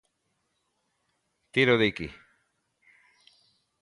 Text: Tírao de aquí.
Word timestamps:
Tírao 1.53 1.75
de 1.81 1.87
aquí. 1.89 2.07